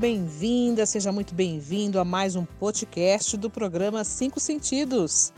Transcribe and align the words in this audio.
bem-vinda, 0.00 0.86
seja 0.86 1.12
muito 1.12 1.34
bem-vindo 1.34 2.00
a 2.00 2.06
mais 2.06 2.34
um 2.34 2.46
podcast 2.46 3.36
do 3.36 3.50
programa 3.50 4.02
Cinco 4.02 4.40
Sentidos. 4.40 5.30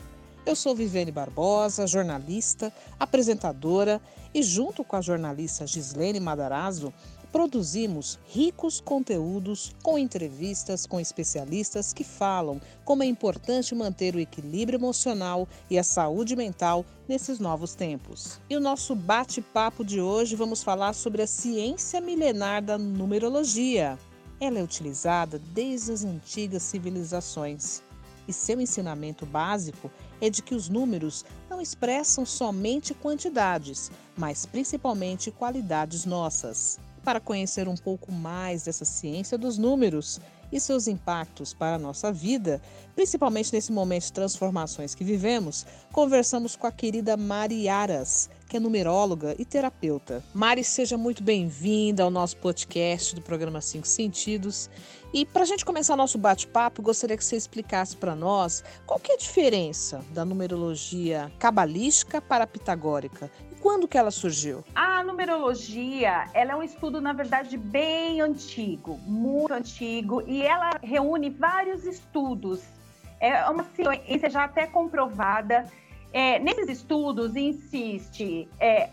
Eu 0.45 0.55
sou 0.55 0.73
Viviane 0.73 1.11
Barbosa, 1.11 1.85
jornalista, 1.85 2.71
apresentadora 2.97 4.01
e, 4.33 4.41
junto 4.41 4.81
com 4.85 4.95
a 4.95 5.01
jornalista 5.01 5.67
Gislene 5.67 6.21
Madarazzo, 6.21 6.93
produzimos 7.29 8.17
ricos 8.25 8.79
conteúdos 8.79 9.75
com 9.83 9.97
entrevistas 9.97 10.85
com 10.85 10.97
especialistas 10.97 11.91
que 11.91 12.05
falam 12.05 12.61
como 12.85 13.03
é 13.03 13.05
importante 13.05 13.75
manter 13.75 14.15
o 14.15 14.19
equilíbrio 14.19 14.77
emocional 14.77 15.45
e 15.69 15.77
a 15.77 15.83
saúde 15.83 16.37
mental 16.37 16.85
nesses 17.05 17.37
novos 17.37 17.75
tempos. 17.75 18.39
E 18.49 18.55
o 18.55 18.61
nosso 18.61 18.95
bate-papo 18.95 19.83
de 19.83 19.99
hoje 19.99 20.37
vamos 20.37 20.63
falar 20.63 20.93
sobre 20.93 21.21
a 21.21 21.27
ciência 21.27 21.99
milenar 21.99 22.63
da 22.63 22.77
numerologia. 22.77 23.99
Ela 24.43 24.59
é 24.59 24.61
utilizada 24.61 25.39
desde 25.39 25.93
as 25.93 26.03
antigas 26.03 26.63
civilizações. 26.63 27.81
E 28.27 28.33
seu 28.33 28.59
ensinamento 28.59 29.25
básico 29.25 29.89
é 30.19 30.29
de 30.29 30.43
que 30.43 30.53
os 30.53 30.67
números 30.67 31.23
não 31.49 31.61
expressam 31.61 32.25
somente 32.25 32.93
quantidades, 32.93 33.89
mas 34.17 34.45
principalmente 34.45 35.31
qualidades 35.31 36.03
nossas. 36.03 36.77
Para 37.05 37.21
conhecer 37.21 37.69
um 37.69 37.77
pouco 37.77 38.11
mais 38.11 38.65
dessa 38.65 38.83
ciência 38.83 39.37
dos 39.37 39.57
números 39.57 40.19
e 40.53 40.59
seus 40.59 40.87
impactos 40.87 41.53
para 41.53 41.75
a 41.75 41.79
nossa 41.79 42.11
vida, 42.11 42.61
principalmente 42.95 43.51
nesse 43.51 43.71
momento 43.71 44.03
de 44.03 44.13
transformações 44.13 44.93
que 44.93 45.03
vivemos, 45.03 45.65
conversamos 45.91 46.55
com 46.55 46.67
a 46.67 46.71
querida 46.71 47.17
Mari 47.17 47.67
Aras, 47.67 48.29
que 48.47 48.57
é 48.57 48.59
numeróloga 48.59 49.35
e 49.39 49.43
terapeuta. 49.43 50.23
Mari, 50.31 50.63
seja 50.63 50.95
muito 50.95 51.23
bem-vinda 51.23 52.03
ao 52.03 52.11
nosso 52.11 52.37
podcast 52.37 53.15
do 53.15 53.21
programa 53.21 53.59
Cinco 53.61 53.87
Sentidos. 53.87 54.69
E 55.11 55.25
para 55.25 55.41
a 55.41 55.45
gente 55.45 55.65
começar 55.65 55.95
nosso 55.95 56.19
bate-papo, 56.19 56.81
gostaria 56.81 57.17
que 57.17 57.25
você 57.25 57.35
explicasse 57.35 57.97
para 57.97 58.15
nós 58.15 58.63
qual 58.85 58.99
que 58.99 59.11
é 59.11 59.15
a 59.15 59.17
diferença 59.17 60.05
da 60.13 60.23
numerologia 60.23 61.31
cabalística 61.39 62.21
para 62.21 62.43
a 62.43 62.47
pitagórica 62.47 63.31
quando 63.63 63.87
que 63.87 63.97
ela 63.97 64.11
surgiu? 64.11 64.61
A 64.75 65.01
numerologia, 65.05 66.27
ela 66.33 66.51
é 66.51 66.55
um 66.55 66.61
estudo, 66.61 66.99
na 66.99 67.13
verdade, 67.13 67.57
bem 67.57 68.19
antigo, 68.19 68.99
muito 69.07 69.53
antigo, 69.53 70.21
e 70.27 70.43
ela 70.43 70.71
reúne 70.83 71.29
vários 71.29 71.85
estudos. 71.85 72.61
É 73.21 73.49
uma 73.49 73.63
ciência 73.63 74.29
já 74.29 74.43
até 74.43 74.67
comprovada. 74.67 75.65
É, 76.11 76.39
nesses 76.39 76.67
estudos 76.67 77.37
insiste 77.37 78.49
é, 78.59 78.89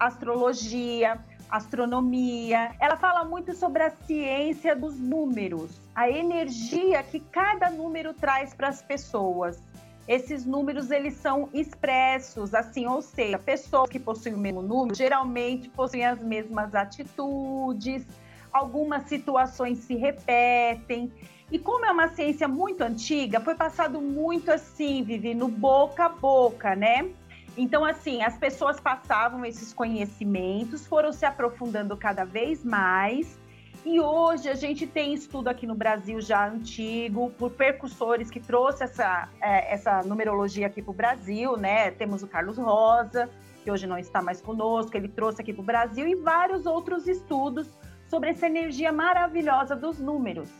astrologia, 0.00 1.20
astronomia. 1.50 2.74
Ela 2.80 2.96
fala 2.96 3.22
muito 3.22 3.54
sobre 3.54 3.82
a 3.82 3.90
ciência 3.90 4.74
dos 4.74 4.98
números, 4.98 5.78
a 5.94 6.08
energia 6.08 7.02
que 7.02 7.20
cada 7.20 7.68
número 7.68 8.14
traz 8.14 8.54
para 8.54 8.68
as 8.68 8.80
pessoas 8.80 9.62
esses 10.08 10.44
números 10.46 10.90
eles 10.90 11.14
são 11.14 11.48
expressos, 11.52 12.54
assim, 12.54 12.86
ou 12.86 13.02
seja, 13.02 13.38
pessoas 13.38 13.90
que 13.90 13.98
possuem 13.98 14.34
o 14.34 14.38
mesmo 14.38 14.62
número 14.62 14.94
geralmente 14.94 15.68
possuem 15.68 16.06
as 16.06 16.22
mesmas 16.22 16.74
atitudes, 16.74 18.06
algumas 18.52 19.04
situações 19.04 19.78
se 19.78 19.96
repetem. 19.96 21.12
E 21.50 21.58
como 21.58 21.84
é 21.84 21.90
uma 21.92 22.08
ciência 22.08 22.46
muito 22.48 22.82
antiga, 22.82 23.40
foi 23.40 23.54
passado 23.54 24.00
muito 24.00 24.50
assim, 24.50 25.02
Vivi, 25.02 25.34
no 25.34 25.48
boca 25.48 26.06
a 26.06 26.08
boca, 26.08 26.74
né? 26.74 27.08
Então, 27.56 27.84
assim, 27.84 28.22
as 28.22 28.36
pessoas 28.36 28.78
passavam 28.78 29.44
esses 29.44 29.72
conhecimentos, 29.72 30.86
foram 30.86 31.12
se 31.12 31.24
aprofundando 31.24 31.96
cada 31.96 32.24
vez 32.24 32.64
mais 32.64 33.38
e 33.86 34.00
hoje 34.00 34.48
a 34.48 34.54
gente 34.54 34.84
tem 34.84 35.14
estudo 35.14 35.46
aqui 35.46 35.64
no 35.64 35.74
Brasil 35.76 36.20
já 36.20 36.48
antigo, 36.48 37.30
por 37.38 37.52
percussores 37.52 38.28
que 38.28 38.40
trouxe 38.40 38.82
essa, 38.82 39.28
é, 39.40 39.72
essa 39.72 40.02
numerologia 40.02 40.66
aqui 40.66 40.82
para 40.82 40.90
o 40.90 40.94
Brasil, 40.94 41.56
né? 41.56 41.92
Temos 41.92 42.20
o 42.20 42.26
Carlos 42.26 42.58
Rosa, 42.58 43.30
que 43.62 43.70
hoje 43.70 43.86
não 43.86 43.96
está 43.96 44.20
mais 44.20 44.40
conosco, 44.40 44.96
ele 44.96 45.06
trouxe 45.06 45.40
aqui 45.40 45.52
para 45.52 45.62
o 45.62 45.64
Brasil, 45.64 46.08
e 46.08 46.16
vários 46.16 46.66
outros 46.66 47.06
estudos 47.06 47.68
sobre 48.08 48.30
essa 48.30 48.46
energia 48.46 48.90
maravilhosa 48.90 49.76
dos 49.76 50.00
números. 50.00 50.50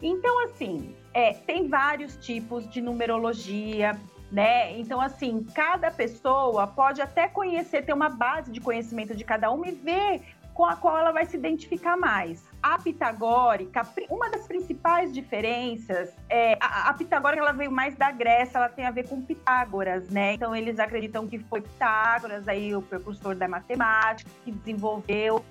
Então, 0.00 0.42
assim, 0.44 0.96
é, 1.12 1.34
tem 1.34 1.68
vários 1.68 2.16
tipos 2.16 2.66
de 2.70 2.80
numerologia, 2.80 3.94
né? 4.32 4.78
Então, 4.78 5.02
assim, 5.02 5.46
cada 5.54 5.90
pessoa 5.90 6.66
pode 6.66 7.02
até 7.02 7.28
conhecer, 7.28 7.84
ter 7.84 7.92
uma 7.92 8.08
base 8.08 8.50
de 8.50 8.58
conhecimento 8.58 9.14
de 9.14 9.22
cada 9.22 9.50
uma 9.50 9.68
e 9.68 9.72
ver 9.72 10.22
com 10.54 10.64
a 10.64 10.76
qual 10.76 10.96
ela 10.96 11.10
vai 11.10 11.26
se 11.26 11.36
identificar 11.36 11.96
mais. 11.96 12.44
A 12.62 12.78
pitagórica, 12.78 13.82
uma 14.08 14.30
das 14.30 14.46
principais 14.46 15.12
diferenças 15.12 16.14
é 16.30 16.56
a, 16.60 16.88
a 16.90 16.94
pitagórica 16.94 17.42
ela 17.42 17.52
veio 17.52 17.72
mais 17.72 17.96
da 17.96 18.10
Grécia, 18.12 18.58
ela 18.58 18.68
tem 18.68 18.86
a 18.86 18.90
ver 18.92 19.08
com 19.08 19.20
Pitágoras, 19.20 20.08
né? 20.08 20.34
Então 20.34 20.54
eles 20.54 20.78
acreditam 20.78 21.26
que 21.26 21.38
foi 21.40 21.60
Pitágoras, 21.60 22.46
aí 22.46 22.74
o 22.74 22.80
precursor 22.80 23.34
da 23.34 23.48
matemática, 23.48 24.30
que 24.44 24.52
desenvolveu 24.52 25.44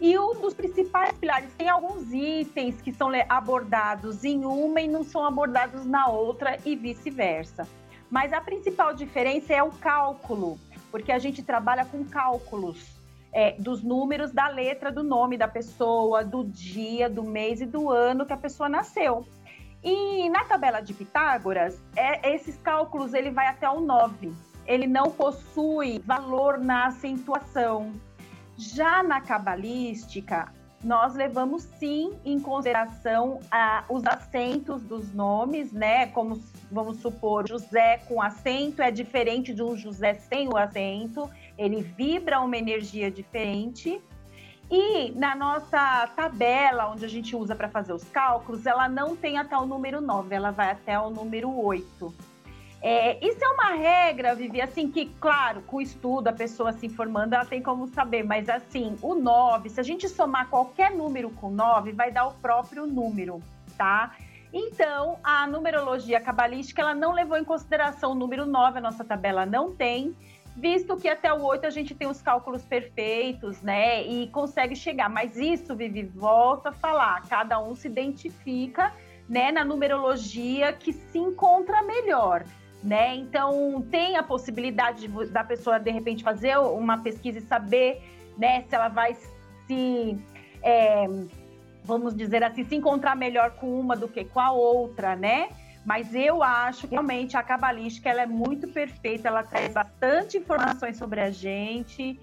e 0.00 0.18
um 0.18 0.34
dos 0.34 0.52
principais 0.52 1.12
pilares 1.12 1.52
tem 1.54 1.68
alguns 1.68 2.12
itens 2.12 2.82
que 2.82 2.92
são 2.92 3.10
abordados 3.28 4.24
em 4.24 4.44
uma 4.44 4.80
e 4.80 4.88
não 4.88 5.04
são 5.04 5.24
abordados 5.24 5.86
na 5.86 6.08
outra 6.08 6.58
e 6.64 6.74
vice-versa. 6.74 7.68
Mas 8.10 8.32
a 8.32 8.40
principal 8.40 8.92
diferença 8.92 9.54
é 9.54 9.62
o 9.62 9.70
cálculo, 9.70 10.58
porque 10.90 11.12
a 11.12 11.20
gente 11.20 11.40
trabalha 11.40 11.84
com 11.84 12.04
cálculos 12.04 13.01
é, 13.32 13.52
dos 13.52 13.82
números 13.82 14.30
da 14.30 14.48
letra 14.48 14.92
do 14.92 15.02
nome 15.02 15.38
da 15.38 15.48
pessoa, 15.48 16.22
do 16.22 16.44
dia, 16.44 17.08
do 17.08 17.22
mês 17.22 17.60
e 17.60 17.66
do 17.66 17.90
ano 17.90 18.26
que 18.26 18.32
a 18.32 18.36
pessoa 18.36 18.68
nasceu. 18.68 19.26
E 19.82 20.28
na 20.28 20.44
tabela 20.44 20.80
de 20.80 20.94
Pitágoras, 20.94 21.80
é, 21.96 22.34
esses 22.34 22.56
cálculos 22.58 23.14
ele 23.14 23.30
vai 23.30 23.48
até 23.48 23.68
o 23.68 23.80
9. 23.80 24.32
Ele 24.66 24.86
não 24.86 25.10
possui 25.10 25.98
valor 26.04 26.58
na 26.58 26.86
acentuação. 26.86 27.92
Já 28.56 29.02
na 29.02 29.20
cabalística, 29.20 30.52
nós 30.84 31.14
levamos 31.14 31.62
sim 31.62 32.12
em 32.24 32.38
consideração 32.38 33.40
os 33.88 34.04
acentos 34.06 34.82
dos 34.82 35.12
nomes, 35.12 35.72
né? 35.72 36.06
Como 36.08 36.40
vamos 36.70 36.98
supor, 36.98 37.48
José 37.48 37.98
com 38.08 38.20
acento 38.20 38.82
é 38.82 38.90
diferente 38.90 39.54
de 39.54 39.62
um 39.62 39.76
José 39.76 40.14
sem 40.14 40.48
o 40.48 40.56
acento 40.56 41.28
ele 41.56 41.82
vibra 41.82 42.40
uma 42.40 42.56
energia 42.56 43.10
diferente. 43.10 44.02
E 44.70 45.10
na 45.12 45.34
nossa 45.34 46.06
tabela, 46.16 46.90
onde 46.90 47.04
a 47.04 47.08
gente 47.08 47.36
usa 47.36 47.54
para 47.54 47.68
fazer 47.68 47.92
os 47.92 48.04
cálculos, 48.04 48.64
ela 48.64 48.88
não 48.88 49.14
tem 49.14 49.36
até 49.36 49.56
o 49.56 49.66
número 49.66 50.00
9, 50.00 50.34
ela 50.34 50.50
vai 50.50 50.70
até 50.70 50.98
o 50.98 51.10
número 51.10 51.54
8. 51.54 52.14
É, 52.84 53.24
isso 53.24 53.44
é 53.44 53.48
uma 53.48 53.74
regra, 53.74 54.34
Vivi, 54.34 54.60
assim, 54.60 54.90
que, 54.90 55.06
claro, 55.20 55.62
com 55.62 55.76
o 55.76 55.80
estudo, 55.80 56.26
a 56.26 56.32
pessoa 56.32 56.72
se 56.72 56.86
informando, 56.86 57.34
ela 57.34 57.44
tem 57.44 57.62
como 57.62 57.86
saber, 57.86 58.24
mas 58.24 58.48
assim, 58.48 58.96
o 59.00 59.14
9, 59.14 59.68
se 59.68 59.78
a 59.78 59.84
gente 59.84 60.08
somar 60.08 60.48
qualquer 60.48 60.90
número 60.90 61.30
com 61.30 61.48
9, 61.48 61.92
vai 61.92 62.10
dar 62.10 62.26
o 62.26 62.32
próprio 62.34 62.84
número, 62.84 63.40
tá? 63.78 64.16
Então, 64.52 65.18
a 65.22 65.46
numerologia 65.46 66.20
cabalística, 66.20 66.82
ela 66.82 66.94
não 66.94 67.12
levou 67.12 67.38
em 67.38 67.44
consideração 67.44 68.12
o 68.12 68.14
número 68.16 68.44
9, 68.44 68.78
a 68.78 68.82
nossa 68.82 69.04
tabela 69.04 69.46
não 69.46 69.72
tem, 69.72 70.16
visto 70.56 70.96
que 70.96 71.08
até 71.08 71.32
o 71.32 71.42
8 71.42 71.66
a 71.66 71.70
gente 71.70 71.94
tem 71.94 72.08
os 72.08 72.20
cálculos 72.20 72.64
perfeitos, 72.64 73.62
né? 73.62 74.02
E 74.02 74.28
consegue 74.28 74.76
chegar. 74.76 75.08
Mas 75.08 75.36
isso, 75.36 75.74
Vivi, 75.74 76.02
volta 76.02 76.68
a 76.70 76.72
falar, 76.72 77.22
cada 77.28 77.58
um 77.60 77.74
se 77.74 77.88
identifica 77.88 78.92
né, 79.28 79.50
na 79.50 79.64
numerologia 79.64 80.72
que 80.72 80.92
se 80.92 81.18
encontra 81.18 81.82
melhor. 81.82 82.44
Né? 82.82 83.14
Então, 83.14 83.86
tem 83.90 84.16
a 84.16 84.22
possibilidade 84.24 85.06
de, 85.06 85.26
da 85.26 85.44
pessoa, 85.44 85.78
de 85.78 85.90
repente, 85.90 86.24
fazer 86.24 86.58
uma 86.58 86.98
pesquisa 86.98 87.38
e 87.38 87.42
saber 87.42 88.02
né, 88.36 88.64
se 88.68 88.74
ela 88.74 88.88
vai 88.88 89.14
se, 89.66 90.18
é, 90.62 91.06
vamos 91.84 92.14
dizer 92.14 92.42
assim, 92.42 92.64
se 92.64 92.74
encontrar 92.74 93.14
melhor 93.14 93.52
com 93.52 93.78
uma 93.78 93.94
do 93.94 94.08
que 94.08 94.24
com 94.24 94.40
a 94.40 94.50
outra, 94.50 95.14
né? 95.14 95.48
Mas 95.84 96.14
eu 96.14 96.42
acho 96.42 96.86
que 96.86 96.94
realmente 96.94 97.36
a 97.36 97.42
cabalística 97.42 98.08
ela 98.08 98.22
é 98.22 98.26
muito 98.26 98.68
perfeita, 98.68 99.28
ela 99.28 99.42
traz 99.42 99.72
bastante 99.72 100.38
informações 100.38 100.96
sobre 100.96 101.20
a 101.20 101.30
gente 101.30 102.20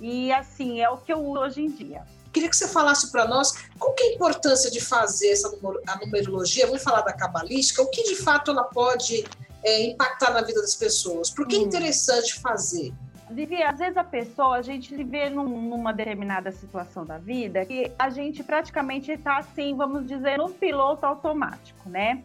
e 0.00 0.32
assim 0.32 0.80
é 0.80 0.88
o 0.88 0.96
que 0.96 1.12
eu 1.12 1.18
uso 1.18 1.40
hoje 1.40 1.62
em 1.62 1.68
dia. 1.68 2.02
Queria 2.32 2.48
que 2.48 2.56
você 2.56 2.66
falasse 2.66 3.12
para 3.12 3.26
nós 3.28 3.52
qual 3.78 3.92
que 3.92 4.02
é 4.02 4.06
a 4.08 4.14
importância 4.14 4.70
de 4.70 4.80
fazer 4.80 5.28
essa 5.28 5.48
a 5.86 5.98
numerologia. 5.98 6.66
Vamos 6.66 6.82
falar 6.82 7.02
da 7.02 7.12
cabalística. 7.12 7.82
O 7.82 7.88
que 7.88 8.02
de 8.04 8.16
fato 8.16 8.50
ela 8.50 8.64
pode 8.64 9.24
é, 9.62 9.82
impactar 9.84 10.32
na 10.32 10.40
vida 10.40 10.60
das 10.62 10.74
pessoas? 10.74 11.30
Por 11.30 11.46
que 11.46 11.56
é 11.56 11.58
hum. 11.58 11.62
interessante 11.62 12.40
fazer? 12.40 12.92
Vivi, 13.30 13.62
às 13.62 13.78
vezes 13.78 13.96
a 13.96 14.04
pessoa, 14.04 14.56
a 14.56 14.62
gente 14.62 15.02
vê 15.04 15.30
num, 15.30 15.44
numa 15.44 15.92
determinada 15.92 16.50
situação 16.52 17.04
da 17.04 17.18
vida 17.18 17.64
que 17.64 17.90
a 17.98 18.10
gente 18.10 18.42
praticamente 18.42 19.10
está 19.10 19.38
assim, 19.38 19.74
vamos 19.74 20.06
dizer, 20.06 20.38
no 20.38 20.50
piloto 20.50 21.06
automático, 21.06 21.88
né? 21.88 22.22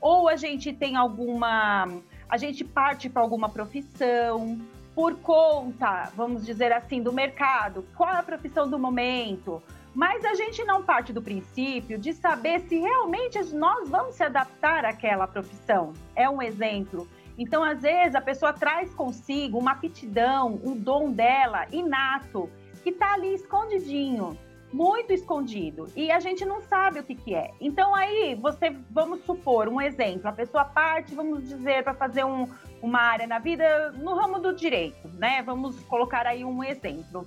Ou 0.00 0.28
a 0.28 0.36
gente 0.36 0.72
tem 0.72 0.96
alguma. 0.96 1.88
A 2.28 2.36
gente 2.36 2.64
parte 2.64 3.08
para 3.08 3.22
alguma 3.22 3.48
profissão, 3.48 4.58
por 4.94 5.14
conta, 5.16 6.10
vamos 6.16 6.44
dizer 6.44 6.72
assim, 6.72 7.02
do 7.02 7.12
mercado. 7.12 7.84
Qual 7.96 8.08
é 8.08 8.18
a 8.18 8.22
profissão 8.22 8.68
do 8.68 8.78
momento? 8.78 9.62
Mas 9.94 10.24
a 10.24 10.34
gente 10.34 10.64
não 10.64 10.82
parte 10.82 11.12
do 11.12 11.22
princípio 11.22 11.98
de 11.98 12.12
saber 12.12 12.60
se 12.60 12.78
realmente 12.78 13.38
nós 13.54 13.88
vamos 13.88 14.14
se 14.14 14.24
adaptar 14.24 14.84
àquela 14.84 15.26
profissão. 15.26 15.92
É 16.14 16.28
um 16.28 16.42
exemplo. 16.42 17.08
Então, 17.38 17.62
às 17.62 17.82
vezes, 17.82 18.14
a 18.14 18.20
pessoa 18.20 18.52
traz 18.52 18.94
consigo 18.94 19.58
uma 19.58 19.72
aptidão, 19.72 20.60
um 20.64 20.74
dom 20.74 21.10
dela 21.10 21.66
inato, 21.70 22.50
que 22.82 22.90
está 22.90 23.14
ali 23.14 23.34
escondidinho, 23.34 24.38
muito 24.76 25.10
escondido, 25.10 25.86
e 25.96 26.10
a 26.10 26.20
gente 26.20 26.44
não 26.44 26.60
sabe 26.60 27.00
o 27.00 27.02
que, 27.02 27.14
que 27.14 27.34
é. 27.34 27.50
Então, 27.58 27.94
aí, 27.94 28.34
você, 28.34 28.76
vamos 28.90 29.24
supor, 29.24 29.68
um 29.68 29.80
exemplo, 29.80 30.28
a 30.28 30.32
pessoa 30.32 30.66
parte, 30.66 31.14
vamos 31.14 31.48
dizer, 31.48 31.82
para 31.82 31.94
fazer 31.94 32.24
um, 32.24 32.46
uma 32.82 33.00
área 33.00 33.26
na 33.26 33.38
vida 33.38 33.90
no 33.92 34.14
ramo 34.14 34.38
do 34.38 34.54
direito, 34.54 35.08
né? 35.14 35.42
Vamos 35.42 35.80
colocar 35.84 36.26
aí 36.26 36.44
um 36.44 36.62
exemplo. 36.62 37.26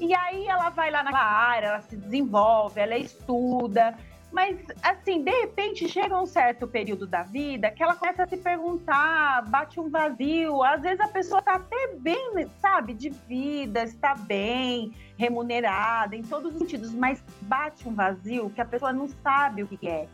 E 0.00 0.14
aí 0.14 0.46
ela 0.46 0.70
vai 0.70 0.90
lá 0.90 1.02
naquela 1.02 1.22
área, 1.22 1.66
ela 1.66 1.80
se 1.82 1.96
desenvolve, 1.98 2.80
ela 2.80 2.96
estuda, 2.96 3.94
mas, 4.36 4.58
assim, 4.82 5.24
de 5.24 5.30
repente 5.30 5.88
chega 5.88 6.20
um 6.20 6.26
certo 6.26 6.68
período 6.68 7.06
da 7.06 7.22
vida 7.22 7.70
que 7.70 7.82
ela 7.82 7.96
começa 7.96 8.24
a 8.24 8.26
se 8.26 8.36
perguntar, 8.36 9.40
bate 9.48 9.80
um 9.80 9.88
vazio. 9.88 10.62
Às 10.62 10.82
vezes 10.82 11.00
a 11.00 11.08
pessoa 11.08 11.38
está 11.38 11.54
até 11.54 11.94
bem, 11.96 12.46
sabe, 12.60 12.92
de 12.92 13.08
vida, 13.08 13.82
está 13.84 14.14
bem, 14.14 14.92
remunerada, 15.16 16.14
em 16.14 16.20
todos 16.20 16.52
os 16.52 16.58
sentidos, 16.58 16.92
mas 16.92 17.24
bate 17.40 17.88
um 17.88 17.94
vazio 17.94 18.50
que 18.50 18.60
a 18.60 18.66
pessoa 18.66 18.92
não 18.92 19.08
sabe 19.08 19.62
o 19.62 19.66
que 19.66 19.88
é. 19.88 20.06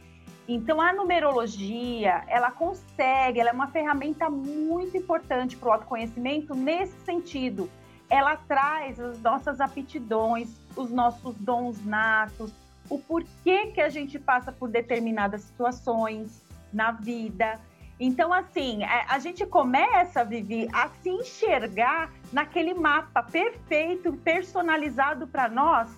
Então, 0.47 0.81
a 0.81 0.93
numerologia, 0.93 2.23
ela 2.29 2.53
consegue, 2.53 3.41
ela 3.41 3.51
é 3.51 3.53
uma 3.53 3.67
ferramenta 3.67 4.31
muito 4.31 4.97
importante 4.97 5.57
para 5.57 5.69
o 5.69 5.73
autoconhecimento 5.73 6.55
nesse 6.55 6.97
sentido. 7.01 7.69
Ela 8.09 8.37
traz 8.37 9.01
as 9.01 9.21
nossas 9.21 9.61
aptidões, 9.61 10.61
os 10.77 10.93
nossos 10.93 11.35
dons 11.39 11.85
natos, 11.85 12.62
o 12.93 12.99
porquê 12.99 13.69
que 13.69 13.81
a 13.81 13.89
gente 13.89 14.19
passa 14.19 14.53
por 14.53 14.69
determinadas 14.69 15.41
situações 15.41 16.43
na 16.71 16.93
vida. 16.93 17.59
Então, 17.99 18.35
assim, 18.35 18.85
a, 18.85 18.97
é, 18.97 19.07
a 19.09 19.19
gente 19.19 19.47
começa 19.47 20.21
a 20.21 20.25
viver, 20.25 20.69
a 20.75 20.91
se 21.03 21.09
enxergar 21.09 22.13
naquele 22.31 22.75
mapa 22.75 23.23
perfeito, 23.23 24.13
personalizado 24.13 25.27
para 25.27 25.49
nós, 25.49 25.89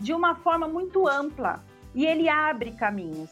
de 0.00 0.12
uma 0.12 0.34
forma 0.34 0.66
muito 0.66 1.06
ampla. 1.06 1.62
E 1.94 2.04
ele 2.04 2.28
abre 2.28 2.72
caminhos. 2.72 3.30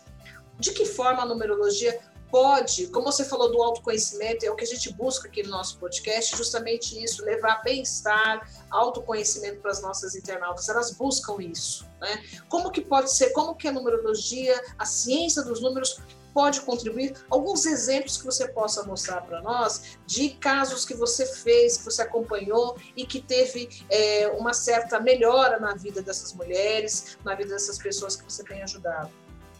De 0.57 0.73
que 0.73 0.85
forma 0.85 1.23
a 1.23 1.27
numerologia 1.27 1.99
pode, 2.31 2.89
como 2.89 3.11
você 3.11 3.25
falou 3.25 3.51
do 3.51 3.63
autoconhecimento, 3.63 4.45
é 4.45 4.51
o 4.51 4.57
que 4.57 4.65
a 4.65 4.67
gente 4.67 4.93
busca 4.93 5.29
aqui 5.29 5.43
no 5.43 5.51
nosso 5.51 5.79
podcast, 5.79 6.37
justamente 6.37 7.03
isso, 7.03 7.25
levar 7.25 7.63
bem-estar, 7.63 8.49
autoconhecimento 8.71 9.61
para 9.61 9.71
as 9.71 9.83
nossas 9.83 10.15
internautas, 10.15 10.69
elas 10.69 10.91
buscam 10.93 11.37
isso, 11.41 11.87
né? 12.01 12.23
Como 12.49 12.71
que 12.71 12.81
pode 12.81 13.13
ser, 13.13 13.31
como 13.31 13.55
que 13.55 13.69
a 13.69 13.73
numerologia, 13.73 14.61
a 14.79 14.85
ciência 14.85 15.43
dos 15.43 15.61
números 15.61 16.01
pode 16.35 16.61
contribuir? 16.61 17.15
Alguns 17.31 17.67
exemplos 17.67 18.19
que 18.19 18.25
você 18.25 18.47
possa 18.49 18.85
mostrar 18.85 19.23
para 19.23 19.41
nós 19.41 19.99
de 20.07 20.31
casos 20.31 20.85
que 20.85 20.95
você 20.95 21.27
fez, 21.27 21.79
que 21.79 21.85
você 21.85 22.03
acompanhou 22.03 22.77
e 22.97 23.07
que 23.07 23.21
teve 23.21 23.69
é, 23.91 24.29
uma 24.29 24.53
certa 24.53 25.01
melhora 25.01 25.59
na 25.59 25.75
vida 25.75 26.03
dessas 26.03 26.33
mulheres, 26.35 27.19
na 27.25 27.35
vida 27.35 27.51
dessas 27.51 27.79
pessoas 27.79 28.17
que 28.17 28.25
você 28.25 28.45
tem 28.45 28.63
ajudado 28.63 29.11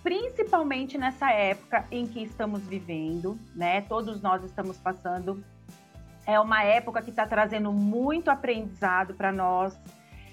principalmente 0.09 0.97
nessa 0.97 1.31
época 1.31 1.85
em 1.91 2.07
que 2.07 2.23
estamos 2.23 2.63
vivendo, 2.63 3.39
né? 3.55 3.83
Todos 3.83 4.23
nós 4.23 4.43
estamos 4.43 4.79
passando. 4.79 5.45
É 6.27 6.41
uma 6.41 6.65
época 6.65 7.03
que 7.03 7.11
está 7.11 7.27
trazendo 7.27 7.71
muito 7.71 8.31
aprendizado 8.31 9.13
para 9.13 9.31
nós. 9.31 9.79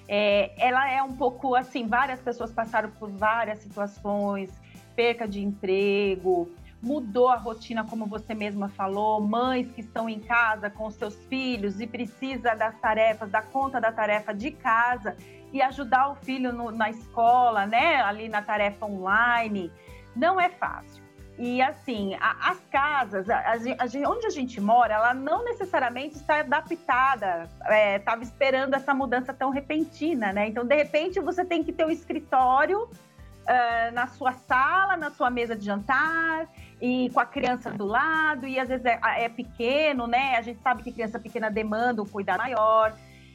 É, 0.08 0.54
ela 0.58 0.90
é 0.90 1.04
um 1.04 1.12
pouco 1.12 1.56
assim, 1.56 1.88
várias 1.88 2.22
pessoas 2.22 2.54
passaram 2.54 2.90
por 2.92 3.10
várias 3.10 3.60
situações, 3.60 4.50
perca 4.96 5.28
de 5.28 5.44
emprego, 5.44 6.50
mudou 6.82 7.28
a 7.28 7.36
rotina, 7.36 7.84
como 7.84 8.06
você 8.06 8.34
mesma 8.34 8.70
falou, 8.70 9.20
mães 9.20 9.70
que 9.74 9.82
estão 9.82 10.08
em 10.08 10.22
casa 10.22 10.70
com 10.70 10.90
seus 10.90 11.18
filhos 11.26 11.82
e 11.82 11.88
precisa 11.88 12.56
das 12.56 12.80
tarefas, 12.80 13.30
da 13.30 13.42
conta 13.42 13.82
da 13.82 13.92
tarefa 13.92 14.34
de 14.34 14.52
casa 14.52 15.18
e 15.56 15.62
ajudar 15.62 16.10
o 16.10 16.16
filho 16.16 16.52
no, 16.52 16.70
na 16.70 16.90
escola, 16.90 17.66
né? 17.66 18.02
Ali 18.02 18.28
na 18.28 18.42
tarefa 18.42 18.86
online, 18.86 19.72
não 20.14 20.40
é 20.40 20.50
fácil. 20.50 21.02
E 21.38 21.62
assim, 21.62 22.14
a, 22.16 22.52
as 22.52 22.60
casas, 22.70 23.30
a, 23.30 23.54
a, 23.54 24.10
onde 24.10 24.28
a 24.28 24.30
gente 24.30 24.60
mora, 24.60 24.96
ela 24.96 25.14
não 25.14 25.46
necessariamente 25.46 26.16
está 26.18 26.40
adaptada, 26.42 27.50
estava 27.96 28.22
é, 28.22 28.24
esperando 28.24 28.74
essa 28.74 28.94
mudança 28.94 29.34
tão 29.34 29.50
repentina, 29.50 30.34
né? 30.34 30.50
Então, 30.50 30.66
de 30.66 30.76
repente, 30.76 31.22
você 31.22 31.46
tem 31.46 31.64
que 31.64 31.72
ter 31.72 31.86
um 31.86 31.90
escritório 31.90 32.84
uh, 32.84 33.94
na 33.94 34.08
sua 34.08 34.34
sala, 34.34 34.98
na 34.98 35.10
sua 35.10 35.30
mesa 35.30 35.56
de 35.56 35.64
jantar, 35.64 36.50
e 36.82 37.10
com 37.12 37.22
a 37.22 37.26
criança 37.26 37.72
do 37.72 37.86
lado, 37.86 38.46
e 38.46 38.60
às 38.60 38.68
vezes 38.68 38.86
é, 38.86 39.00
é 39.18 39.30
pequeno, 39.30 40.06
né? 40.06 40.36
A 40.36 40.42
gente 40.42 40.62
sabe 40.62 40.84
que 40.84 40.92
criança 40.92 41.18
pequena 41.18 41.50
demanda 41.50 42.02
um 42.02 42.06
cuidado 42.06 42.40
maior. 42.40 42.94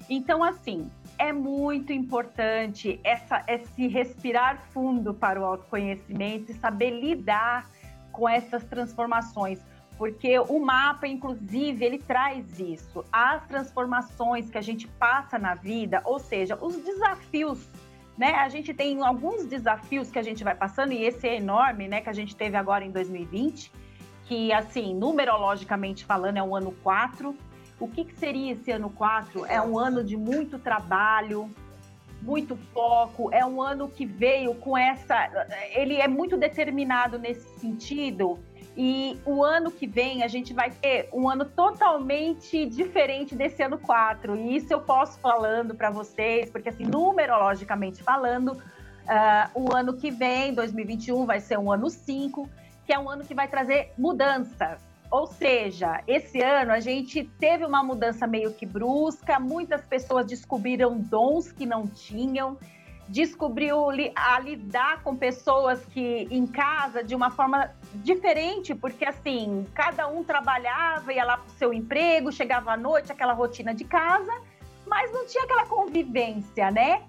Então, 0.08 0.42
assim, 0.42 0.90
é 1.20 1.34
muito 1.34 1.92
importante 1.92 2.98
essa, 3.04 3.44
esse 3.46 3.86
respirar 3.86 4.62
fundo 4.72 5.12
para 5.12 5.38
o 5.38 5.44
autoconhecimento 5.44 6.50
e 6.50 6.54
saber 6.54 6.98
lidar 6.98 7.70
com 8.10 8.26
essas 8.26 8.64
transformações, 8.64 9.60
porque 9.98 10.38
o 10.38 10.58
mapa, 10.58 11.06
inclusive, 11.06 11.84
ele 11.84 11.98
traz 11.98 12.58
isso, 12.58 13.04
as 13.12 13.46
transformações 13.46 14.48
que 14.48 14.56
a 14.56 14.62
gente 14.62 14.88
passa 14.88 15.38
na 15.38 15.54
vida, 15.54 16.00
ou 16.06 16.18
seja, 16.18 16.56
os 16.58 16.76
desafios. 16.76 17.68
Né? 18.16 18.34
A 18.36 18.48
gente 18.48 18.72
tem 18.72 19.02
alguns 19.02 19.44
desafios 19.44 20.10
que 20.10 20.18
a 20.18 20.22
gente 20.22 20.42
vai 20.42 20.54
passando, 20.54 20.92
e 20.92 21.04
esse 21.04 21.28
é 21.28 21.36
enorme, 21.36 21.86
né? 21.86 22.00
Que 22.00 22.08
a 22.08 22.14
gente 22.14 22.34
teve 22.34 22.56
agora 22.56 22.82
em 22.82 22.90
2020, 22.90 23.70
que, 24.24 24.52
assim, 24.54 24.94
numerologicamente 24.94 26.04
falando, 26.04 26.38
é 26.38 26.42
um 26.42 26.56
ano 26.56 26.72
4, 26.82 27.36
o 27.80 27.88
que, 27.88 28.04
que 28.04 28.14
seria 28.14 28.52
esse 28.52 28.70
ano 28.70 28.90
4? 28.90 29.46
É 29.46 29.60
um 29.60 29.78
ano 29.78 30.04
de 30.04 30.16
muito 30.16 30.58
trabalho, 30.58 31.50
muito 32.20 32.54
foco, 32.74 33.30
é 33.32 33.44
um 33.44 33.62
ano 33.62 33.88
que 33.88 34.04
veio 34.04 34.54
com 34.54 34.76
essa. 34.76 35.16
Ele 35.72 35.96
é 35.96 36.06
muito 36.06 36.36
determinado 36.36 37.18
nesse 37.18 37.58
sentido. 37.58 38.38
E 38.76 39.18
o 39.24 39.42
ano 39.42 39.70
que 39.70 39.86
vem 39.86 40.22
a 40.22 40.28
gente 40.28 40.52
vai 40.52 40.70
ter 40.70 41.08
um 41.12 41.28
ano 41.28 41.44
totalmente 41.44 42.66
diferente 42.66 43.34
desse 43.34 43.62
ano 43.62 43.78
4. 43.78 44.36
E 44.36 44.56
isso 44.56 44.72
eu 44.72 44.80
posso 44.80 45.18
falando 45.18 45.74
para 45.74 45.90
vocês, 45.90 46.50
porque 46.50 46.68
assim, 46.68 46.84
numerologicamente 46.84 48.02
falando, 48.02 48.52
uh, 48.52 49.50
o 49.54 49.74
ano 49.74 49.94
que 49.94 50.10
vem, 50.10 50.54
2021, 50.54 51.24
vai 51.24 51.40
ser 51.40 51.58
um 51.58 51.72
ano 51.72 51.88
5, 51.88 52.48
que 52.86 52.92
é 52.92 52.98
um 52.98 53.08
ano 53.08 53.24
que 53.24 53.34
vai 53.34 53.48
trazer 53.48 53.92
mudanças 53.98 54.89
ou 55.10 55.26
seja, 55.26 56.02
esse 56.06 56.40
ano 56.40 56.70
a 56.70 56.78
gente 56.78 57.24
teve 57.38 57.64
uma 57.64 57.82
mudança 57.82 58.26
meio 58.26 58.52
que 58.52 58.64
brusca, 58.64 59.40
muitas 59.40 59.84
pessoas 59.84 60.24
descobriram 60.24 60.98
dons 60.98 61.50
que 61.50 61.66
não 61.66 61.86
tinham, 61.86 62.56
descobriu 63.08 63.88
a 64.14 64.38
lidar 64.38 65.02
com 65.02 65.16
pessoas 65.16 65.84
que 65.86 66.28
em 66.30 66.46
casa 66.46 67.02
de 67.02 67.16
uma 67.16 67.28
forma 67.28 67.72
diferente, 67.94 68.72
porque 68.72 69.04
assim, 69.04 69.66
cada 69.74 70.06
um 70.06 70.22
trabalhava, 70.22 71.12
ia 71.12 71.24
lá 71.24 71.38
para 71.38 71.48
o 71.48 71.58
seu 71.58 71.72
emprego, 71.72 72.30
chegava 72.30 72.72
à 72.72 72.76
noite, 72.76 73.10
aquela 73.10 73.32
rotina 73.32 73.74
de 73.74 73.82
casa, 73.82 74.32
mas 74.86 75.12
não 75.12 75.26
tinha 75.26 75.42
aquela 75.42 75.66
convivência, 75.66 76.70
né? 76.70 77.02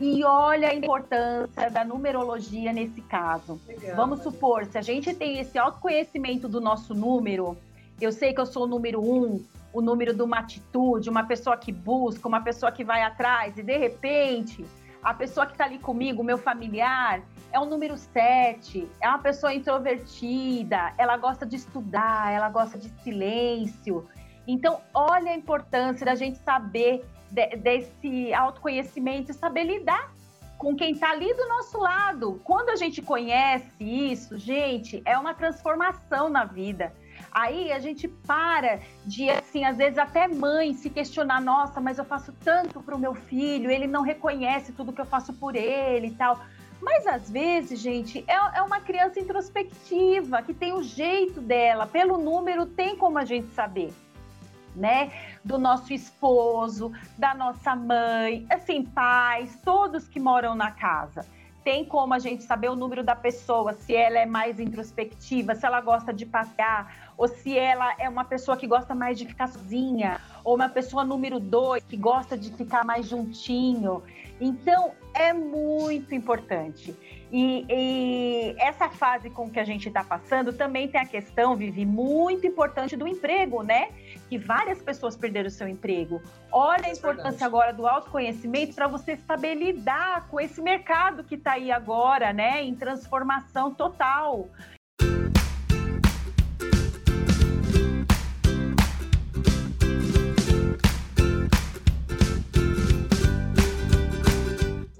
E 0.00 0.22
olha 0.24 0.68
a 0.68 0.74
importância 0.74 1.70
da 1.70 1.84
numerologia 1.84 2.72
nesse 2.72 3.00
caso. 3.02 3.60
Legal, 3.66 3.96
Vamos 3.96 4.22
supor, 4.22 4.64
se 4.66 4.78
a 4.78 4.82
gente 4.82 5.12
tem 5.12 5.40
esse 5.40 5.58
autoconhecimento 5.58 6.48
do 6.48 6.60
nosso 6.60 6.94
número, 6.94 7.56
eu 8.00 8.12
sei 8.12 8.32
que 8.32 8.40
eu 8.40 8.46
sou 8.46 8.64
o 8.64 8.66
número 8.66 9.00
um, 9.00 9.44
o 9.72 9.80
número 9.80 10.14
de 10.14 10.22
uma 10.22 10.38
atitude, 10.38 11.10
uma 11.10 11.24
pessoa 11.24 11.56
que 11.56 11.72
busca, 11.72 12.28
uma 12.28 12.40
pessoa 12.40 12.70
que 12.70 12.84
vai 12.84 13.02
atrás, 13.02 13.58
e 13.58 13.62
de 13.62 13.76
repente, 13.76 14.64
a 15.02 15.12
pessoa 15.12 15.46
que 15.46 15.52
está 15.52 15.64
ali 15.64 15.78
comigo, 15.78 16.22
meu 16.22 16.38
familiar, 16.38 17.20
é 17.52 17.58
o 17.58 17.64
número 17.64 17.96
sete, 17.96 18.88
é 19.00 19.08
uma 19.08 19.18
pessoa 19.18 19.52
introvertida, 19.52 20.92
ela 20.96 21.16
gosta 21.16 21.44
de 21.44 21.56
estudar, 21.56 22.32
ela 22.32 22.48
gosta 22.48 22.78
de 22.78 22.88
silêncio. 23.02 24.06
Então, 24.48 24.80
olha 24.94 25.30
a 25.30 25.36
importância 25.36 26.06
da 26.06 26.14
gente 26.14 26.38
saber 26.38 27.04
de, 27.30 27.46
desse 27.56 28.32
autoconhecimento 28.32 29.30
e 29.30 29.34
saber 29.34 29.64
lidar 29.64 30.10
com 30.56 30.74
quem 30.74 30.92
está 30.92 31.10
ali 31.10 31.32
do 31.34 31.46
nosso 31.46 31.78
lado. 31.78 32.40
Quando 32.42 32.70
a 32.70 32.76
gente 32.76 33.02
conhece 33.02 33.70
isso, 33.78 34.38
gente, 34.38 35.02
é 35.04 35.18
uma 35.18 35.34
transformação 35.34 36.30
na 36.30 36.46
vida. 36.46 36.92
Aí 37.30 37.70
a 37.70 37.78
gente 37.78 38.08
para 38.08 38.80
de, 39.04 39.28
assim, 39.28 39.64
às 39.64 39.76
vezes 39.76 39.98
até 39.98 40.26
mãe 40.26 40.72
se 40.72 40.88
questionar: 40.88 41.42
nossa, 41.42 41.78
mas 41.78 41.98
eu 41.98 42.04
faço 42.06 42.32
tanto 42.42 42.80
para 42.80 42.96
o 42.96 42.98
meu 42.98 43.14
filho, 43.14 43.70
ele 43.70 43.86
não 43.86 44.02
reconhece 44.02 44.72
tudo 44.72 44.94
que 44.94 45.00
eu 45.00 45.06
faço 45.06 45.34
por 45.34 45.54
ele 45.54 46.08
e 46.08 46.14
tal. 46.14 46.40
Mas 46.80 47.06
às 47.06 47.28
vezes, 47.28 47.80
gente, 47.80 48.24
é, 48.26 48.58
é 48.58 48.62
uma 48.62 48.80
criança 48.80 49.20
introspectiva, 49.20 50.42
que 50.42 50.54
tem 50.54 50.72
o 50.72 50.82
jeito 50.82 51.40
dela, 51.40 51.86
pelo 51.86 52.16
número 52.16 52.66
tem 52.66 52.96
como 52.96 53.18
a 53.18 53.24
gente 53.24 53.52
saber. 53.52 53.92
Né? 54.74 55.10
Do 55.44 55.58
nosso 55.58 55.92
esposo, 55.92 56.92
da 57.16 57.34
nossa 57.34 57.74
mãe, 57.74 58.46
assim, 58.50 58.84
pais, 58.84 59.58
todos 59.64 60.08
que 60.08 60.20
moram 60.20 60.54
na 60.54 60.70
casa. 60.70 61.26
Tem 61.64 61.84
como 61.84 62.14
a 62.14 62.18
gente 62.18 62.44
saber 62.44 62.70
o 62.70 62.76
número 62.76 63.04
da 63.04 63.14
pessoa, 63.14 63.74
se 63.74 63.94
ela 63.94 64.18
é 64.18 64.24
mais 64.24 64.58
introspectiva, 64.58 65.54
se 65.54 65.66
ela 65.66 65.80
gosta 65.80 66.14
de 66.14 66.24
passear, 66.24 67.12
ou 67.16 67.28
se 67.28 67.58
ela 67.58 67.94
é 67.98 68.08
uma 68.08 68.24
pessoa 68.24 68.56
que 68.56 68.66
gosta 68.66 68.94
mais 68.94 69.18
de 69.18 69.26
ficar 69.26 69.48
sozinha, 69.48 70.20
ou 70.48 70.54
uma 70.54 70.70
pessoa 70.70 71.04
número 71.04 71.38
dois 71.38 71.84
que 71.84 71.94
gosta 71.94 72.34
de 72.34 72.50
ficar 72.50 72.82
mais 72.82 73.06
juntinho. 73.06 74.02
Então, 74.40 74.92
é 75.12 75.30
muito 75.30 76.14
importante. 76.14 76.96
E, 77.30 77.66
e, 77.68 78.56
essa 78.58 78.88
fase 78.88 79.28
com 79.28 79.50
que 79.50 79.60
a 79.60 79.64
gente 79.64 79.88
está 79.88 80.02
passando 80.02 80.50
também 80.50 80.88
tem 80.88 80.98
a 80.98 81.04
questão, 81.04 81.54
Vivi, 81.54 81.84
muito 81.84 82.46
importante 82.46 82.96
do 82.96 83.06
emprego, 83.06 83.62
né? 83.62 83.90
Que 84.30 84.38
várias 84.38 84.80
pessoas 84.80 85.14
perderam 85.14 85.48
o 85.48 85.50
seu 85.50 85.68
emprego. 85.68 86.22
Olha 86.50 86.86
a 86.86 86.88
é 86.88 86.92
importância 86.92 87.44
agora 87.44 87.70
do 87.74 87.86
autoconhecimento 87.86 88.74
para 88.74 88.88
você 88.88 89.16
saber 89.16 89.54
lidar 89.54 90.28
com 90.28 90.40
esse 90.40 90.62
mercado 90.62 91.24
que 91.24 91.34
está 91.34 91.52
aí 91.52 91.70
agora, 91.70 92.32
né? 92.32 92.64
Em 92.64 92.74
transformação 92.74 93.74
total. 93.74 94.48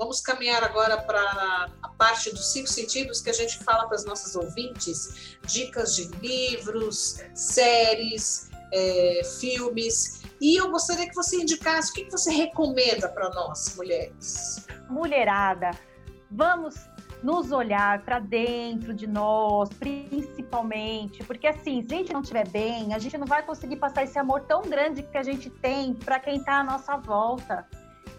Vamos 0.09 0.23
caminhar 0.23 0.65
agora 0.65 0.97
para 1.03 1.69
a 1.83 1.89
parte 1.91 2.31
dos 2.31 2.51
cinco 2.51 2.67
sentidos 2.67 3.21
que 3.21 3.29
a 3.29 3.33
gente 3.35 3.63
fala 3.63 3.87
para 3.87 3.95
as 3.95 4.07
nossas 4.07 4.35
ouvintes, 4.35 5.37
dicas 5.45 5.95
de 5.95 6.05
livros, 6.27 7.23
séries, 7.35 8.49
é, 8.73 9.21
filmes. 9.39 10.23
E 10.41 10.57
eu 10.59 10.71
gostaria 10.71 11.07
que 11.07 11.15
você 11.15 11.37
indicasse 11.37 11.91
o 11.91 11.95
que 11.95 12.11
você 12.11 12.33
recomenda 12.33 13.07
para 13.11 13.29
nós, 13.29 13.77
mulheres. 13.77 14.67
Mulherada, 14.89 15.73
vamos 16.31 16.75
nos 17.23 17.53
olhar 17.53 18.03
para 18.03 18.19
dentro 18.19 18.95
de 18.95 19.07
nós, 19.07 19.69
principalmente, 19.75 21.23
porque 21.25 21.47
assim, 21.47 21.83
se 21.83 21.95
a 21.95 21.99
gente 21.99 22.15
não 22.15 22.23
estiver 22.23 22.49
bem, 22.49 22.95
a 22.95 22.99
gente 22.99 23.19
não 23.19 23.27
vai 23.27 23.43
conseguir 23.43 23.77
passar 23.77 24.05
esse 24.05 24.19
amor 24.19 24.41
tão 24.45 24.63
grande 24.63 25.03
que 25.03 25.19
a 25.19 25.23
gente 25.23 25.51
tem 25.51 25.93
para 25.93 26.19
quem 26.19 26.39
está 26.39 26.61
à 26.61 26.65
nossa 26.65 26.97
volta. 26.97 27.69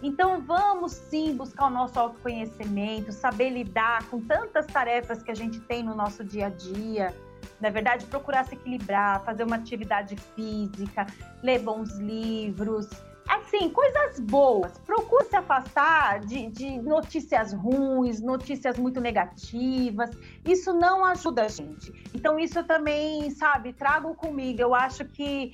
Então, 0.02 0.40
vamos 0.40 0.92
sim 0.92 1.36
buscar 1.36 1.66
o 1.66 1.70
nosso 1.70 1.98
autoconhecimento, 1.98 3.12
saber 3.12 3.50
lidar 3.50 4.08
com 4.08 4.20
tantas 4.20 4.66
tarefas 4.66 5.22
que 5.22 5.30
a 5.30 5.34
gente 5.34 5.60
tem 5.60 5.82
no 5.82 5.94
nosso 5.94 6.24
dia 6.24 6.46
a 6.46 6.50
dia. 6.50 7.14
Na 7.60 7.68
verdade, 7.68 8.06
procurar 8.06 8.44
se 8.44 8.54
equilibrar, 8.54 9.22
fazer 9.24 9.44
uma 9.44 9.56
atividade 9.56 10.16
física, 10.34 11.06
ler 11.42 11.58
bons 11.58 11.98
livros. 11.98 12.88
Assim, 13.28 13.68
coisas 13.70 14.18
boas. 14.20 14.78
Procure 14.78 15.24
se 15.26 15.36
afastar 15.36 16.20
de, 16.20 16.48
de 16.48 16.80
notícias 16.80 17.52
ruins, 17.52 18.20
notícias 18.20 18.78
muito 18.78 19.00
negativas. 19.00 20.10
Isso 20.44 20.72
não 20.72 21.04
ajuda 21.04 21.44
a 21.44 21.48
gente. 21.48 21.92
Então, 22.14 22.38
isso 22.38 22.58
eu 22.58 22.64
também, 22.64 23.30
sabe, 23.30 23.74
trago 23.74 24.14
comigo. 24.14 24.60
Eu 24.60 24.74
acho 24.74 25.04
que 25.04 25.52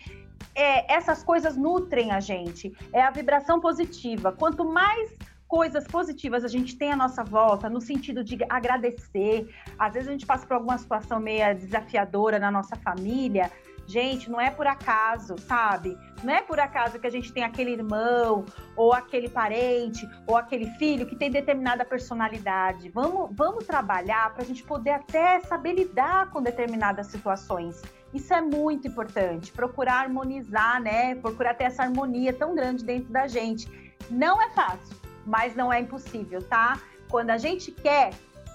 é, 0.54 0.92
essas 0.92 1.22
coisas 1.22 1.56
nutrem 1.56 2.12
a 2.12 2.20
gente. 2.20 2.72
É 2.92 3.02
a 3.02 3.10
vibração 3.10 3.60
positiva. 3.60 4.32
Quanto 4.32 4.64
mais 4.64 5.14
coisas 5.48 5.86
positivas 5.86 6.44
a 6.44 6.48
gente 6.48 6.76
tem 6.76 6.92
à 6.92 6.96
nossa 6.96 7.22
volta, 7.22 7.68
no 7.68 7.80
sentido 7.80 8.24
de 8.24 8.38
agradecer. 8.48 9.48
Às 9.78 9.94
vezes 9.94 10.08
a 10.08 10.12
gente 10.12 10.26
passa 10.26 10.46
por 10.46 10.54
alguma 10.54 10.78
situação 10.78 11.20
meio 11.20 11.54
desafiadora 11.54 12.38
na 12.38 12.50
nossa 12.50 12.76
família. 12.76 13.50
Gente, 13.86 14.28
não 14.28 14.40
é 14.40 14.50
por 14.50 14.66
acaso, 14.66 15.36
sabe? 15.38 15.96
Não 16.24 16.34
é 16.34 16.42
por 16.42 16.58
acaso 16.58 16.98
que 16.98 17.06
a 17.06 17.10
gente 17.10 17.32
tem 17.32 17.44
aquele 17.44 17.70
irmão, 17.70 18.44
ou 18.74 18.92
aquele 18.92 19.28
parente, 19.28 20.08
ou 20.26 20.36
aquele 20.36 20.66
filho 20.72 21.06
que 21.06 21.14
tem 21.14 21.30
determinada 21.30 21.84
personalidade. 21.84 22.88
Vamos, 22.90 23.30
vamos 23.32 23.64
trabalhar 23.64 24.32
para 24.34 24.42
a 24.42 24.46
gente 24.46 24.62
poder 24.64 24.90
até 24.90 25.40
saber 25.40 25.74
lidar 25.74 26.30
com 26.30 26.42
determinadas 26.42 27.06
situações. 27.06 27.80
Isso 28.12 28.34
é 28.34 28.40
muito 28.40 28.88
importante, 28.88 29.52
procurar 29.52 30.00
harmonizar, 30.00 30.80
né? 30.82 31.14
Procurar 31.14 31.54
ter 31.54 31.64
essa 31.64 31.82
harmonia 31.84 32.32
tão 32.32 32.54
grande 32.54 32.84
dentro 32.84 33.12
da 33.12 33.28
gente. 33.28 33.68
Não 34.10 34.42
é 34.42 34.50
fácil, 34.50 34.96
mas 35.24 35.54
não 35.54 35.72
é 35.72 35.80
impossível, 35.80 36.42
tá? 36.42 36.80
Quando 37.08 37.30
a 37.30 37.38
gente 37.38 37.70
quer, 37.70 38.10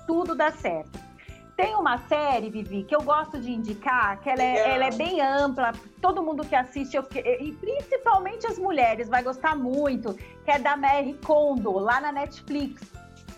tudo 0.05 0.35
dá 0.35 0.51
certo. 0.51 0.99
Tem 1.55 1.75
uma 1.75 1.97
série, 2.07 2.49
Vivi, 2.49 2.83
que 2.83 2.95
eu 2.95 3.01
gosto 3.01 3.39
de 3.39 3.51
indicar, 3.51 4.19
que 4.21 4.29
ela 4.29 4.41
é, 4.41 4.75
ela 4.75 4.85
é 4.85 4.91
bem 4.91 5.21
ampla, 5.21 5.73
todo 6.01 6.23
mundo 6.23 6.43
que 6.45 6.55
assiste, 6.55 6.95
eu, 6.95 7.05
e 7.13 7.51
principalmente 7.51 8.47
as 8.47 8.57
mulheres, 8.57 9.07
vai 9.07 9.21
gostar 9.21 9.55
muito, 9.55 10.13
que 10.43 10.51
é 10.51 10.57
da 10.57 10.75
Mary 10.75 11.13
Kondo, 11.23 11.77
lá 11.77 12.01
na 12.01 12.11
Netflix 12.11 12.91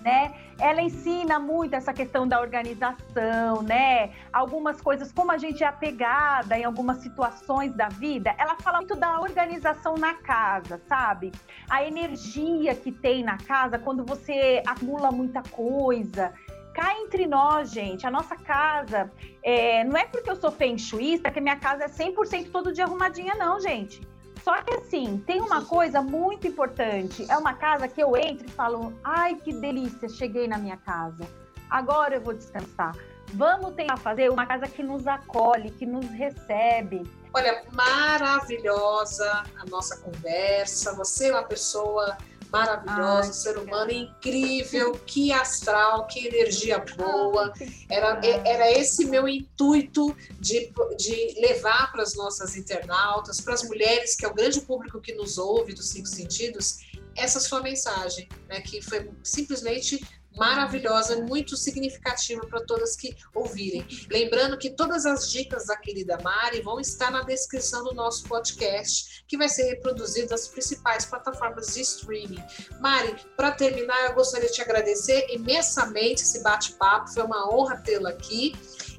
né? 0.03 0.33
Ela 0.59 0.81
ensina 0.81 1.39
muito 1.39 1.73
essa 1.73 1.93
questão 1.93 2.27
da 2.27 2.39
organização, 2.39 3.63
né? 3.63 4.11
Algumas 4.31 4.79
coisas, 4.79 5.11
como 5.11 5.31
a 5.31 5.37
gente 5.37 5.63
é 5.63 5.67
apegada 5.67 6.57
em 6.57 6.63
algumas 6.63 6.97
situações 6.97 7.73
da 7.73 7.87
vida, 7.87 8.35
ela 8.37 8.55
fala 8.57 8.77
muito 8.77 8.95
da 8.95 9.19
organização 9.19 9.95
na 9.95 10.13
casa, 10.13 10.79
sabe? 10.87 11.31
A 11.69 11.83
energia 11.83 12.75
que 12.75 12.91
tem 12.91 13.23
na 13.23 13.37
casa 13.37 13.79
quando 13.79 14.05
você 14.05 14.61
acumula 14.67 15.11
muita 15.11 15.41
coisa. 15.41 16.33
Cá 16.73 16.95
entre 16.99 17.27
nós, 17.27 17.71
gente, 17.71 18.05
a 18.05 18.11
nossa 18.11 18.35
casa, 18.35 19.11
é, 19.43 19.83
não 19.83 19.95
é 19.95 20.05
porque 20.05 20.29
eu 20.29 20.35
sou 20.35 20.51
feng 20.51 20.77
shuista 20.77 21.29
que 21.31 21.39
minha 21.39 21.55
casa 21.55 21.83
é 21.83 21.87
100% 21.87 22.51
todo 22.51 22.73
dia 22.73 22.85
arrumadinha, 22.85 23.35
não, 23.35 23.59
gente 23.59 24.01
só 24.43 24.61
que 24.61 24.73
assim, 24.73 25.23
tem 25.25 25.39
uma 25.39 25.63
coisa 25.63 26.01
muito 26.01 26.45
importante. 26.45 27.25
É 27.31 27.37
uma 27.37 27.53
casa 27.53 27.87
que 27.87 28.03
eu 28.03 28.15
entro 28.17 28.45
e 28.45 28.51
falo: 28.51 28.93
ai, 29.03 29.35
que 29.35 29.53
delícia, 29.53 30.09
cheguei 30.09 30.47
na 30.47 30.57
minha 30.57 30.75
casa. 30.75 31.25
Agora 31.69 32.15
eu 32.15 32.21
vou 32.21 32.33
descansar. 32.33 32.93
Vamos 33.33 33.73
tentar 33.73 33.97
fazer 33.97 34.29
uma 34.29 34.45
casa 34.45 34.67
que 34.67 34.83
nos 34.83 35.07
acolhe, 35.07 35.71
que 35.71 35.85
nos 35.85 36.05
recebe. 36.07 37.09
Olha, 37.33 37.63
maravilhosa 37.71 39.43
a 39.57 39.65
nossa 39.65 39.97
conversa. 39.97 40.93
Você 40.95 41.29
é 41.29 41.31
uma 41.31 41.43
pessoa 41.43 42.15
maravilhosa, 42.53 43.31
um 43.31 43.33
ser 43.33 43.57
humano 43.57 43.91
incrível, 43.91 44.91
que 45.07 45.33
astral, 45.33 46.05
que 46.05 46.27
energia 46.27 46.77
boa. 46.95 47.51
Era, 47.89 48.21
era 48.23 48.71
esse 48.71 49.05
meu 49.05 49.27
intuito 49.27 50.15
de, 50.39 50.71
de 50.95 51.41
levar 51.41 51.91
para 51.91 52.03
as 52.03 52.13
nossas 52.13 52.55
internautas, 52.55 53.41
para 53.41 53.55
as 53.55 53.63
mulheres, 53.63 54.15
que 54.15 54.23
é 54.23 54.27
o 54.27 54.33
grande 54.33 54.61
público 54.61 55.01
que 55.01 55.15
nos 55.15 55.39
ouve 55.39 55.73
dos 55.73 55.89
Cinco 55.89 56.07
Sentidos, 56.07 56.77
essa 57.15 57.39
sua 57.39 57.61
mensagem, 57.61 58.29
né, 58.47 58.61
que 58.61 58.81
foi 58.81 59.09
simplesmente 59.23 59.99
maravilhosa, 60.37 61.21
muito 61.23 61.55
significativa 61.55 62.45
para 62.47 62.63
todas 62.65 62.95
que 62.95 63.15
ouvirem. 63.33 63.85
Lembrando 64.09 64.57
que 64.57 64.69
todas 64.69 65.05
as 65.05 65.31
dicas 65.31 65.67
da 65.67 65.77
querida 65.77 66.17
Mari 66.21 66.61
vão 66.61 66.79
estar 66.79 67.11
na 67.11 67.21
descrição 67.21 67.83
do 67.83 67.93
nosso 67.93 68.27
podcast, 68.27 69.23
que 69.27 69.37
vai 69.37 69.49
ser 69.49 69.63
reproduzido 69.63 70.29
nas 70.29 70.47
principais 70.47 71.05
plataformas 71.05 71.73
de 71.73 71.81
streaming. 71.81 72.43
Mari, 72.79 73.15
para 73.35 73.51
terminar, 73.51 74.05
eu 74.05 74.13
gostaria 74.13 74.47
de 74.47 74.55
te 74.55 74.61
agradecer 74.61 75.27
imensamente 75.29 76.23
esse 76.23 76.41
bate-papo, 76.41 77.13
foi 77.13 77.23
uma 77.23 77.53
honra 77.53 77.77
tê-la 77.77 78.09
aqui. 78.09 78.53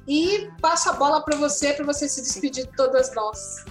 E 0.07 0.49
passo 0.61 0.89
a 0.89 0.93
bola 0.93 1.23
para 1.23 1.35
você, 1.35 1.73
para 1.73 1.85
você 1.85 2.07
se 2.07 2.21
despedir 2.21 2.65
de 2.65 2.71
todas 2.75 3.13
nós. 3.15 3.65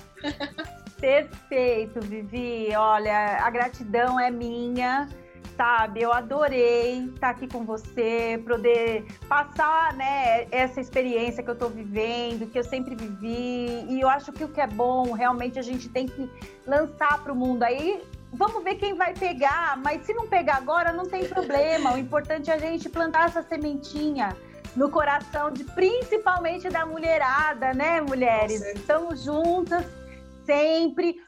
Perfeito, 1.01 2.01
Vivi. 2.01 2.75
Olha, 2.75 3.39
a 3.45 3.51
gratidão 3.51 4.19
é 4.19 4.31
minha 4.31 5.09
sabe? 5.57 6.03
Eu 6.03 6.13
adorei 6.13 7.05
estar 7.07 7.31
aqui 7.31 7.47
com 7.47 7.65
você, 7.65 8.43
poder 8.47 9.05
passar, 9.29 9.95
né, 9.95 10.47
essa 10.51 10.81
experiência 10.81 11.43
que 11.43 11.51
eu 11.51 11.55
estou 11.55 11.71
vivendo, 11.71 12.51
que 12.51 12.59
eu 12.59 12.65
sempre 12.65 12.95
vivi. 12.95 13.85
E 13.89 14.01
eu 14.01 14.09
acho 14.09 14.33
que 14.33 14.45
o 14.45 14.49
que 14.49 14.61
é 14.61 14.67
bom, 14.67 15.13
realmente 15.13 15.59
a 15.59 15.63
gente 15.63 15.89
tem 15.89 16.07
que 16.07 16.29
lançar 16.67 17.23
para 17.23 17.33
o 17.33 17.37
mundo. 17.37 17.63
Aí 17.63 18.03
vamos 18.33 18.63
ver 18.65 18.75
quem 18.77 18.95
vai 18.95 19.15
pegar, 19.15 19.77
mas 19.79 20.05
se 20.05 20.13
não 20.13 20.27
pegar 20.27 20.57
agora, 20.57 20.93
não 20.93 21.07
tem 21.07 21.25
problema. 21.29 21.95
O 21.95 21.99
importante 21.99 22.51
é 22.51 22.55
a 22.55 22.59
gente 22.59 22.89
plantar 22.89 23.27
essa 23.27 23.43
sementinha 23.43 24.37
no 24.77 24.91
coração 24.91 25.51
de 25.53 25.65
principalmente 25.65 26.69
da 26.69 26.85
mulherada, 26.85 27.73
né, 27.73 28.01
mulheres? 28.01 28.61
Estamos 28.75 29.23
juntas 29.23 29.85
sempre. 30.45 31.21